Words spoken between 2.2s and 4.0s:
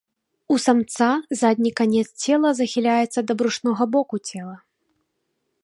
цела захіляецца да брушнога